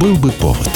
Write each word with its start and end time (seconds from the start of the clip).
Был 0.00 0.16
бы 0.16 0.30
повод. 0.30 0.68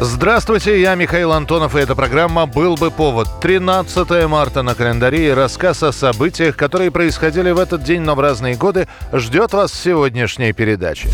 Здравствуйте, 0.00 0.80
я 0.80 0.94
Михаил 0.94 1.32
Антонов, 1.32 1.74
и 1.74 1.80
эта 1.80 1.96
программа 1.96 2.46
«Был 2.46 2.76
бы 2.76 2.92
повод». 2.92 3.26
13 3.40 4.28
марта 4.28 4.62
на 4.62 4.76
календаре 4.76 5.28
и 5.28 5.32
рассказ 5.32 5.82
о 5.82 5.90
событиях, 5.90 6.56
которые 6.56 6.92
происходили 6.92 7.50
в 7.50 7.58
этот 7.58 7.82
день, 7.82 8.02
но 8.02 8.14
в 8.14 8.20
разные 8.20 8.54
годы, 8.54 8.86
ждет 9.12 9.52
вас 9.52 9.72
в 9.72 9.82
сегодняшней 9.82 10.52
передаче. 10.52 11.08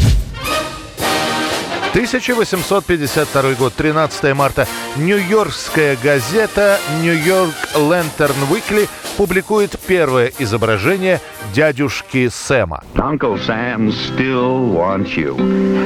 1852 1.92 3.54
год, 3.54 3.72
13 3.72 4.34
марта. 4.34 4.68
Нью-Йоркская 4.96 5.96
газета 5.96 6.78
«Нью-Йорк 7.00 7.54
Лэнтерн 7.74 8.36
Уикли» 8.50 8.86
публикует 9.16 9.78
первое 9.86 10.32
изображение 10.38 11.20
дядюшки 11.54 12.28
Сэма. 12.28 12.82
Uncle 12.94 13.38
Sam 13.46 13.91
still 13.91 14.70
wants 14.72 15.16
you. 15.16 15.36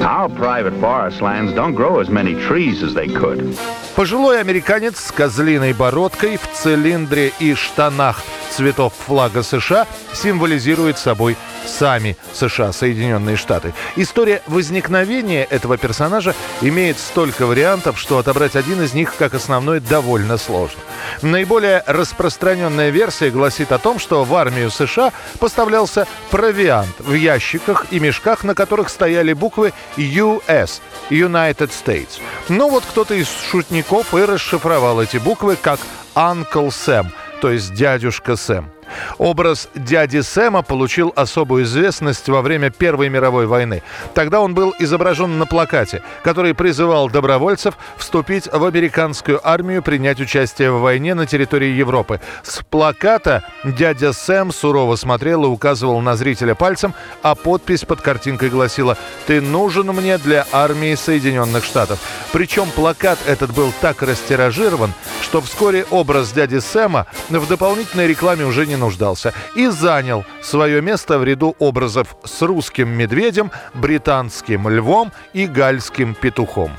Our 0.02 0.28
private 0.28 0.74
forest 0.80 1.20
lands 1.20 1.52
don't 1.52 1.74
grow 1.74 2.00
as 2.00 2.08
many 2.08 2.34
trees 2.48 2.82
as 2.82 2.94
they 2.94 3.08
could. 3.08 3.56
Пожилой 3.94 4.40
американец 4.40 4.98
с 4.98 5.12
козлиной 5.12 5.72
бородкой 5.72 6.38
в 6.38 6.48
цилиндре 6.56 7.32
и 7.38 7.54
штанах 7.54 8.22
цветов 8.50 8.92
флага 9.06 9.42
США 9.42 9.86
символизирует 10.12 10.98
собой 10.98 11.36
сами 11.66 12.16
США, 12.32 12.72
Соединенные 12.72 13.36
Штаты. 13.36 13.74
История 13.96 14.42
возникновения 14.46 15.44
этого 15.44 15.76
персонажа 15.76 16.34
имеет 16.60 16.98
столько 16.98 17.46
вариантов, 17.46 17.98
что 17.98 18.18
отобрать 18.18 18.56
один 18.56 18.82
из 18.82 18.94
них 18.94 19.14
как 19.16 19.34
основной 19.34 19.80
довольно 19.80 20.38
сложно. 20.38 20.80
Наиболее 21.22 21.82
распространенная 21.86 22.90
версия 22.90 23.30
гласит 23.30 23.72
о 23.72 23.78
том, 23.78 23.98
что 23.98 24.24
в 24.24 24.34
армию 24.34 24.70
США 24.70 25.12
поставлялся 25.38 26.06
провиант 26.30 26.94
в 26.98 27.14
ящиках 27.14 27.86
и 27.90 28.00
мешках, 28.00 28.44
на 28.44 28.54
которых 28.54 28.88
стояли 28.88 29.32
буквы 29.32 29.72
US– 29.96 30.80
United 31.10 31.70
States. 31.70 32.20
Но 32.48 32.68
вот 32.68 32.84
кто-то 32.84 33.14
из 33.14 33.28
шутников 33.50 34.14
и 34.14 34.24
расшифровал 34.24 35.02
эти 35.02 35.18
буквы 35.18 35.56
как 35.60 35.80
Uncle 36.14 36.68
Sam, 36.68 37.08
то 37.40 37.50
есть 37.50 37.74
дядюшка 37.74 38.36
Сэм. 38.36 38.70
Образ 39.18 39.68
дяди 39.74 40.20
Сэма 40.20 40.62
получил 40.62 41.12
особую 41.16 41.64
известность 41.64 42.28
во 42.28 42.42
время 42.42 42.70
Первой 42.70 43.08
мировой 43.08 43.46
войны. 43.46 43.82
Тогда 44.14 44.40
он 44.40 44.54
был 44.54 44.74
изображен 44.78 45.38
на 45.38 45.46
плакате, 45.46 46.02
который 46.22 46.54
призывал 46.54 47.08
добровольцев 47.08 47.74
вступить 47.96 48.48
в 48.52 48.64
американскую 48.64 49.40
армию, 49.46 49.82
принять 49.82 50.20
участие 50.20 50.70
в 50.70 50.80
войне 50.80 51.14
на 51.14 51.26
территории 51.26 51.70
Европы. 51.70 52.20
С 52.42 52.60
плаката 52.68 53.42
дядя 53.64 54.12
Сэм 54.12 54.52
сурово 54.52 54.96
смотрел 54.96 55.44
и 55.44 55.48
указывал 55.48 56.00
на 56.00 56.16
зрителя 56.16 56.54
пальцем, 56.54 56.94
а 57.22 57.34
подпись 57.34 57.84
под 57.84 58.00
картинкой 58.00 58.50
гласила 58.50 58.96
«Ты 59.26 59.40
нужен 59.40 59.86
мне 59.88 60.18
для 60.18 60.46
армии 60.52 60.94
Соединенных 60.94 61.64
Штатов». 61.64 61.98
Причем 62.32 62.70
плакат 62.70 63.18
этот 63.26 63.52
был 63.52 63.72
так 63.80 64.02
растиражирован, 64.02 64.92
что 65.22 65.40
вскоре 65.40 65.84
образ 65.90 66.32
дяди 66.32 66.58
Сэма 66.58 67.06
в 67.28 67.48
дополнительной 67.48 68.06
рекламе 68.06 68.44
уже 68.44 68.66
не 68.66 68.76
нуждался 68.80 69.32
и 69.54 69.68
занял 69.68 70.24
свое 70.42 70.82
место 70.82 71.18
в 71.18 71.24
ряду 71.24 71.54
образов 71.60 72.16
с 72.24 72.42
русским 72.42 72.88
медведем, 72.88 73.52
британским 73.74 74.68
львом 74.68 75.12
и 75.32 75.46
гальским 75.46 76.14
петухом. 76.14 76.72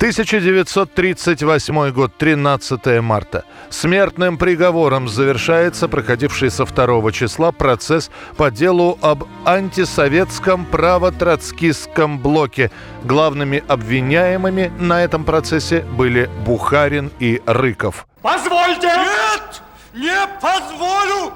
1938 0.00 1.90
год, 1.90 2.16
13 2.16 3.02
марта. 3.02 3.44
Смертным 3.68 4.38
приговором 4.38 5.10
завершается 5.10 5.88
проходивший 5.88 6.50
со 6.50 6.64
2 6.64 7.12
числа 7.12 7.52
процесс 7.52 8.10
по 8.38 8.50
делу 8.50 8.98
об 9.02 9.24
антисоветском 9.44 10.64
право-троцкистском 10.64 12.18
блоке. 12.18 12.70
Главными 13.04 13.62
обвиняемыми 13.68 14.72
на 14.78 15.04
этом 15.04 15.24
процессе 15.24 15.80
были 15.82 16.30
Бухарин 16.46 17.10
и 17.20 17.42
Рыков. 17.44 18.06
Позвольте! 18.22 18.86
Нет! 18.86 19.62
Не 19.92 20.26
позволю! 20.40 21.32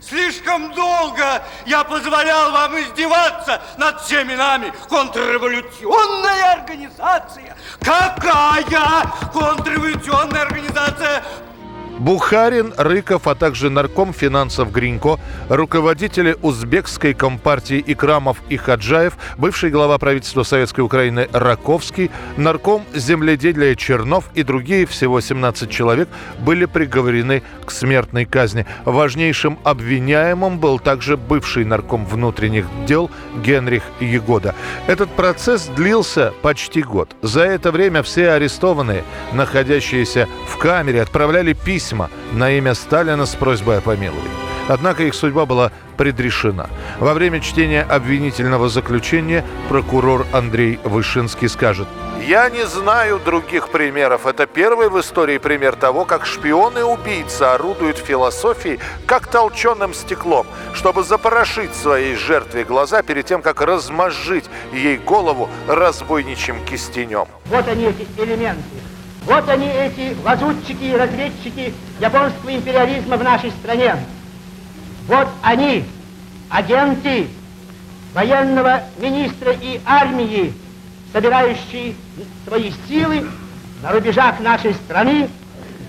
Слишком 0.00 0.72
долго 0.72 1.42
я 1.64 1.82
позволял 1.82 2.52
вам 2.52 2.78
издеваться 2.78 3.60
над 3.76 4.00
всеми 4.02 4.34
нами. 4.34 4.72
Контрреволюционная 4.88 6.52
организация. 6.52 7.56
Какая 7.80 8.62
организация? 8.62 9.02
Бухарин, 11.98 12.74
Рыков, 12.76 13.26
а 13.26 13.34
также 13.34 13.70
нарком 13.70 14.12
финансов 14.12 14.70
Гринько, 14.70 15.18
руководители 15.48 16.36
узбекской 16.42 17.14
компартии 17.14 17.82
Икрамов 17.86 18.42
и 18.50 18.58
Хаджаев, 18.58 19.16
бывший 19.38 19.70
глава 19.70 19.96
правительства 19.96 20.42
Советской 20.42 20.82
Украины 20.82 21.26
Раковский, 21.32 22.10
нарком 22.36 22.84
земледелия 22.94 23.74
Чернов 23.74 24.24
и 24.34 24.42
другие, 24.42 24.84
всего 24.84 25.22
17 25.22 25.70
человек, 25.70 26.08
были 26.40 26.66
приговорены 26.66 27.42
к 27.64 27.70
смертной 27.70 28.26
казни. 28.26 28.66
Важнейшим 28.84 29.58
обвиняемым 29.64 30.58
был 30.58 30.78
также 30.78 31.16
бывший 31.16 31.64
нарком 31.64 32.04
внутренних 32.04 32.66
дел 32.86 33.10
Генрих 33.42 33.84
Егода. 34.00 34.54
Этот 34.86 35.08
процесс 35.10 35.66
длился 35.74 36.34
почти 36.42 36.82
год. 36.82 37.16
За 37.22 37.40
это 37.40 37.72
время 37.72 38.02
все 38.02 38.32
арестованные, 38.32 39.02
находящиеся 39.32 40.28
в 40.46 40.58
камере, 40.58 41.00
отправляли 41.00 41.54
письма 41.54 41.85
письма 41.86 42.10
на 42.32 42.50
имя 42.50 42.74
Сталина 42.74 43.26
с 43.26 43.34
просьбой 43.34 43.78
о 43.78 43.80
помиловании. 43.80 44.30
Однако 44.68 45.04
их 45.04 45.14
судьба 45.14 45.46
была 45.46 45.70
предрешена. 45.96 46.66
Во 46.98 47.14
время 47.14 47.40
чтения 47.40 47.82
обвинительного 47.82 48.68
заключения 48.68 49.44
прокурор 49.68 50.26
Андрей 50.32 50.80
Вышинский 50.82 51.48
скажет 51.48 51.86
«Я 52.26 52.50
не 52.50 52.66
знаю 52.66 53.20
других 53.24 53.68
примеров. 53.68 54.26
Это 54.26 54.46
первый 54.46 54.88
в 54.88 54.98
истории 54.98 55.38
пример 55.38 55.76
того, 55.76 56.04
как 56.04 56.26
шпионы-убийцы 56.26 57.42
орудуют 57.42 57.98
философией 57.98 58.80
как 59.06 59.28
толченым 59.28 59.94
стеклом, 59.94 60.46
чтобы 60.74 61.04
запорошить 61.04 61.72
своей 61.72 62.16
жертве 62.16 62.64
глаза 62.64 63.02
перед 63.02 63.26
тем, 63.26 63.42
как 63.42 63.60
размозжить 63.60 64.46
ей 64.72 64.96
голову 64.96 65.48
разбойничьим 65.68 66.64
кистенем». 66.64 67.26
Вот 67.44 67.68
они 67.68 67.84
эти 67.84 68.06
элементы 68.20 68.85
вот 69.26 69.48
они, 69.48 69.66
эти 69.66 70.16
лазутчики 70.24 70.84
и 70.84 70.96
разведчики 70.96 71.74
японского 72.00 72.54
империализма 72.54 73.16
в 73.16 73.24
нашей 73.24 73.50
стране. 73.50 73.96
Вот 75.08 75.26
они, 75.42 75.84
агенты 76.48 77.26
военного 78.14 78.82
министра 78.98 79.52
и 79.52 79.80
армии, 79.84 80.54
собирающие 81.12 81.96
свои 82.46 82.72
силы 82.88 83.28
на 83.82 83.90
рубежах 83.90 84.38
нашей 84.38 84.74
страны 84.74 85.28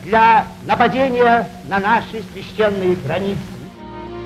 для 0.03 0.47
нападения 0.65 1.47
на 1.67 1.79
наши 1.79 2.23
священные 2.33 2.95
границы. 2.95 3.56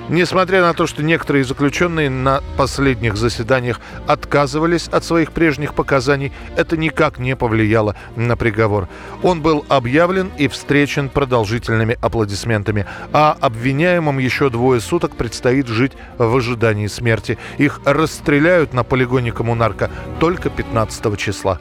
Несмотря 0.08 0.62
на 0.62 0.74
то, 0.74 0.86
что 0.86 1.02
некоторые 1.02 1.44
заключенные 1.44 2.10
на 2.10 2.42
последних 2.56 3.16
заседаниях 3.16 3.80
отказывались 4.06 4.88
от 4.88 5.04
своих 5.04 5.32
прежних 5.32 5.74
показаний, 5.74 6.32
это 6.56 6.76
никак 6.76 7.18
не 7.18 7.36
повлияло 7.36 7.96
на 8.16 8.36
приговор. 8.36 8.88
Он 9.22 9.40
был 9.40 9.64
объявлен 9.68 10.30
и 10.36 10.48
встречен 10.48 11.08
продолжительными 11.08 11.96
аплодисментами, 12.00 12.86
а 13.12 13.36
обвиняемым 13.40 14.18
еще 14.18 14.50
двое 14.50 14.80
суток 14.80 15.16
предстоит 15.16 15.68
жить 15.68 15.92
в 16.18 16.36
ожидании 16.36 16.88
смерти. 16.88 17.38
Их 17.58 17.80
расстреляют 17.84 18.74
на 18.74 18.82
полигоне 18.84 19.32
коммунарка 19.32 19.90
только 20.18 20.50
15 20.50 21.16
числа. 21.16 21.60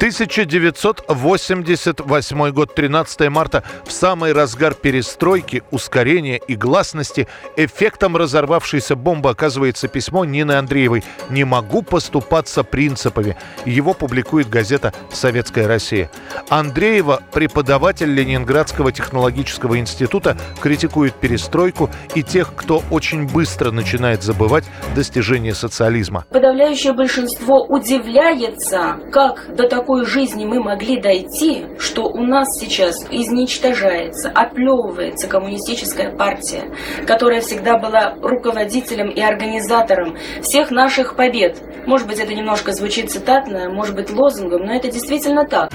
1988 0.00 2.50
год, 2.52 2.74
13 2.74 3.28
марта, 3.28 3.62
в 3.84 3.92
самый 3.92 4.32
разгар 4.32 4.72
перестройки, 4.72 5.62
ускорения 5.70 6.38
и 6.38 6.56
гласности, 6.56 7.28
эффектом 7.56 8.16
разорвавшейся 8.16 8.96
бомбы 8.96 9.28
оказывается 9.28 9.88
письмо 9.88 10.24
Нины 10.24 10.52
Андреевой 10.52 11.04
«Не 11.28 11.44
могу 11.44 11.82
поступаться 11.82 12.64
принципами». 12.64 13.36
Его 13.66 13.92
публикует 13.92 14.48
газета 14.48 14.94
«Советская 15.12 15.68
Россия». 15.68 16.10
Андреева, 16.48 17.20
преподаватель 17.30 18.10
Ленинградского 18.10 18.92
технологического 18.92 19.78
института, 19.78 20.38
критикует 20.62 21.12
перестройку 21.12 21.90
и 22.14 22.22
тех, 22.22 22.54
кто 22.56 22.82
очень 22.90 23.28
быстро 23.28 23.70
начинает 23.70 24.22
забывать 24.22 24.64
достижения 24.94 25.54
социализма. 25.54 26.24
Подавляющее 26.30 26.94
большинство 26.94 27.66
удивляется, 27.66 28.98
как 29.12 29.54
до 29.54 29.68
такой 29.68 29.89
такой 29.90 30.06
жизни 30.06 30.44
мы 30.44 30.62
могли 30.62 31.00
дойти, 31.00 31.66
что 31.80 32.04
у 32.04 32.22
нас 32.22 32.46
сейчас 32.60 33.04
изничтожается, 33.10 34.30
оплевывается 34.32 35.26
коммунистическая 35.26 36.12
партия, 36.12 36.72
которая 37.08 37.40
всегда 37.40 37.76
была 37.76 38.14
руководителем 38.22 39.10
и 39.10 39.20
организатором 39.20 40.16
всех 40.42 40.70
наших 40.70 41.16
побед. 41.16 41.60
Может 41.86 42.06
быть, 42.06 42.20
это 42.20 42.32
немножко 42.32 42.72
звучит 42.72 43.10
цитатно, 43.10 43.68
может 43.68 43.96
быть, 43.96 44.12
лозунгом, 44.12 44.64
но 44.64 44.74
это 44.74 44.92
действительно 44.92 45.44
так. 45.44 45.72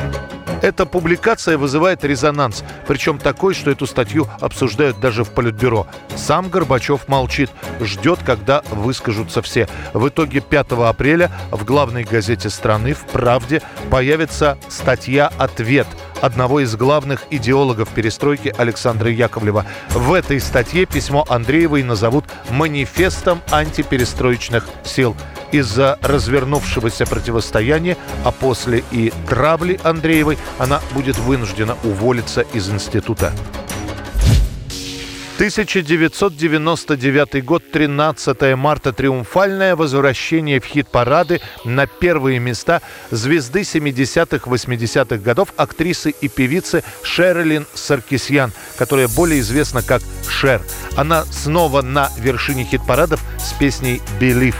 Эта 0.65 0.87
публикация 0.87 1.59
вызывает 1.59 2.03
резонанс, 2.03 2.63
причем 2.87 3.19
такой, 3.19 3.53
что 3.53 3.69
эту 3.69 3.85
статью 3.85 4.27
обсуждают 4.39 4.99
даже 4.99 5.23
в 5.23 5.29
Политбюро. 5.29 5.85
Сам 6.15 6.49
Горбачев 6.49 7.07
молчит, 7.07 7.51
ждет, 7.79 8.17
когда 8.25 8.63
выскажутся 8.71 9.43
все. 9.43 9.67
В 9.93 10.07
итоге 10.07 10.39
5 10.39 10.71
апреля 10.71 11.29
в 11.51 11.63
главной 11.65 12.03
газете 12.03 12.49
страны 12.49 12.95
«В 12.95 13.05
правде» 13.05 13.61
появится 13.91 14.57
статья 14.67 15.31
«Ответ» 15.37 15.85
одного 16.19 16.59
из 16.61 16.75
главных 16.75 17.25
идеологов 17.29 17.89
перестройки 17.89 18.51
Александра 18.57 19.11
Яковлева. 19.11 19.67
В 19.91 20.13
этой 20.13 20.39
статье 20.39 20.87
письмо 20.87 21.27
Андреевой 21.29 21.83
назовут 21.83 22.25
«Манифестом 22.49 23.39
антиперестроечных 23.51 24.67
сил». 24.83 25.15
Из-за 25.55 25.97
развернувшегося 26.01 27.05
противостояния, 27.05 27.95
а 28.25 28.33
после 28.33 28.83
и 28.91 29.13
травли 29.29 29.79
Андреевой, 29.83 30.37
она 30.59 30.81
будет 30.91 31.17
вынуждена 31.17 31.77
уволиться 31.85 32.41
из 32.41 32.69
института. 32.69 33.31
1999 35.35 37.45
год, 37.45 37.63
13 37.71 38.57
марта. 38.57 38.91
Триумфальное 38.91 39.77
возвращение 39.77 40.59
в 40.59 40.65
хит-парады 40.65 41.39
на 41.63 41.87
первые 41.87 42.39
места 42.39 42.81
звезды 43.09 43.61
70-х, 43.61 44.49
80-х 44.49 45.23
годов, 45.23 45.53
актрисы 45.55 46.09
и 46.09 46.27
певицы 46.27 46.83
Шерлин 47.01 47.65
Саркисьян, 47.73 48.51
которая 48.77 49.07
более 49.07 49.39
известна 49.39 49.81
как 49.81 50.01
Шер. 50.27 50.61
Она 50.97 51.23
снова 51.23 51.81
на 51.81 52.09
вершине 52.17 52.65
хит-парадов 52.65 53.23
с 53.39 53.53
песней 53.53 54.01
«Believe». 54.19 54.55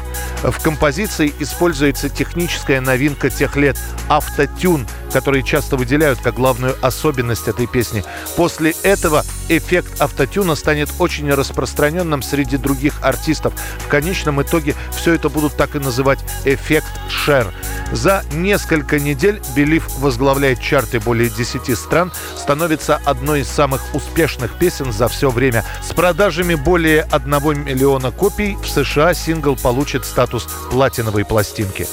В 0.52 0.62
композиции 0.62 1.34
используется 1.40 2.08
техническая 2.08 2.80
новинка 2.80 3.32
тех 3.32 3.56
лет– 3.56 3.78
автотюн, 4.10 4.86
который 5.12 5.42
часто 5.42 5.76
выделяют 5.76 6.20
как 6.20 6.36
главную 6.36 6.76
особенность 6.82 7.48
этой 7.48 7.66
песни. 7.66 8.04
После 8.36 8.76
этого 8.84 9.24
эффект 9.50 10.00
автотюна 10.02 10.56
станет 10.56 10.90
очень 11.00 11.32
распространенным 11.32 12.22
среди 12.22 12.58
других 12.58 12.94
артистов. 13.02 13.54
В 13.80 13.88
конечном 13.88 14.42
итоге 14.42 14.76
все 14.96 15.14
это 15.14 15.30
будут 15.30 15.56
так 15.58 15.76
и 15.76 15.80
называть 15.80 16.20
эффект 16.46 16.90
шер. 17.10 17.48
За 17.92 18.24
несколько 18.34 19.00
недель 19.00 19.42
Белив 19.56 19.88
возглавляет 20.00 20.60
чарты 20.60 21.00
более 21.00 21.30
10 21.30 21.78
стран, 21.78 22.12
становится 22.38 23.00
одной 23.06 23.42
из 23.42 23.48
самых 23.48 23.82
успешных 23.94 24.58
песен 24.58 24.92
за 24.92 25.08
все 25.08 25.30
время. 25.30 25.64
С 25.82 25.94
продажами 25.94 26.56
более 26.56 27.04
1 27.04 27.64
миллиона 27.64 28.12
копий 28.12 28.58
в 28.62 28.68
США 28.68 29.14
сингл 29.14 29.56
получит 29.56 30.06
статус 30.40 30.70
платиновой 30.70 31.26
пластинки. 31.26 31.88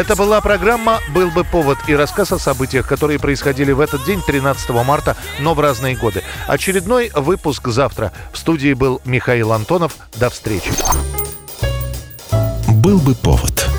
Это 0.00 0.16
была 0.16 0.40
программа 0.40 1.00
«Был 1.10 1.30
бы 1.30 1.44
повод» 1.44 1.76
и 1.86 1.94
рассказ 1.94 2.32
о 2.32 2.38
событиях, 2.38 2.88
которые 2.88 3.18
происходили 3.18 3.70
в 3.70 3.80
этот 3.80 4.02
день, 4.06 4.22
13 4.26 4.70
марта, 4.70 5.14
но 5.40 5.52
в 5.52 5.60
разные 5.60 5.94
годы. 5.94 6.22
Очередной 6.46 7.10
выпуск 7.14 7.68
завтра. 7.68 8.10
В 8.32 8.38
студии 8.38 8.72
был 8.72 9.02
Михаил 9.04 9.52
Антонов. 9.52 9.98
До 10.16 10.30
встречи. 10.30 10.70
«Был 12.66 12.98
бы 12.98 13.14
повод» 13.14 13.69